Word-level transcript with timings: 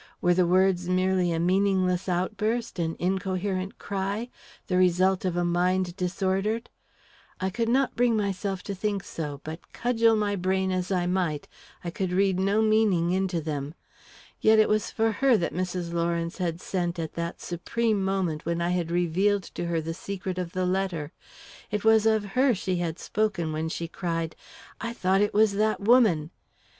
Were 0.19 0.33
the 0.33 0.47
words 0.47 0.89
merely 0.89 1.31
a 1.31 1.39
meaningless 1.39 2.09
outburst, 2.09 2.79
an 2.79 2.95
incoherent 2.97 3.77
cry, 3.77 4.31
the 4.65 4.75
result 4.77 5.25
of 5.25 5.37
a 5.37 5.45
mind 5.45 5.95
disordered? 5.95 6.71
I 7.39 7.51
could 7.51 7.69
not 7.69 7.95
bring 7.95 8.17
myself 8.17 8.63
to 8.63 8.73
think 8.73 9.03
so, 9.03 9.41
but 9.43 9.73
cudgel 9.73 10.15
my 10.15 10.35
brain 10.35 10.71
as 10.71 10.91
I 10.91 11.05
might, 11.05 11.47
I 11.83 11.91
could 11.91 12.11
read 12.11 12.39
no 12.39 12.63
meaning 12.63 13.11
into 13.11 13.39
them. 13.41 13.75
Yet 14.39 14.57
it 14.57 14.69
was 14.69 14.89
for 14.89 15.11
her 15.11 15.37
that 15.37 15.53
Mrs. 15.53 15.93
Lawrence 15.93 16.39
had 16.39 16.59
sent 16.61 16.97
at 16.97 17.13
that 17.13 17.39
supreme 17.39 18.03
moment 18.03 18.43
when 18.43 18.59
I 18.59 18.75
revealed 18.81 19.43
to 19.53 19.65
her 19.67 19.79
the 19.81 19.93
secret 19.93 20.39
of 20.39 20.53
the 20.53 20.65
letter; 20.65 21.11
it 21.69 21.83
was 21.83 22.07
of 22.07 22.25
her 22.33 22.55
she 22.55 22.77
had 22.77 22.97
spoken 22.97 23.51
when 23.53 23.69
she 23.69 23.87
cried, 23.87 24.35
"I 24.81 24.93
thought 24.93 25.21
it 25.21 25.35
was 25.35 25.53
that 25.53 25.79
woman!" 25.79 26.31